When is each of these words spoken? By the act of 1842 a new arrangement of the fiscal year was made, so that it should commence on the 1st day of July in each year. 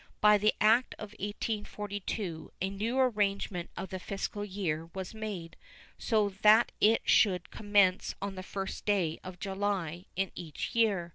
By 0.19 0.39
the 0.39 0.55
act 0.59 0.95
of 0.95 1.11
1842 1.19 2.51
a 2.59 2.71
new 2.71 2.97
arrangement 2.97 3.69
of 3.77 3.89
the 3.89 3.99
fiscal 3.99 4.43
year 4.43 4.89
was 4.95 5.13
made, 5.13 5.57
so 5.99 6.29
that 6.41 6.71
it 6.81 7.03
should 7.05 7.51
commence 7.51 8.15
on 8.19 8.33
the 8.33 8.41
1st 8.41 8.85
day 8.85 9.19
of 9.23 9.37
July 9.39 10.05
in 10.15 10.31
each 10.33 10.73
year. 10.73 11.09